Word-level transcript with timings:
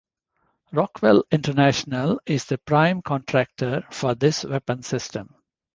Rockwell 0.71 1.25
International 1.31 2.19
is 2.25 2.45
the 2.45 2.57
prime 2.57 3.03
contractor 3.03 3.85
for 3.91 4.15
this 4.15 4.43
weapon 4.43 4.81
system. 4.81 5.35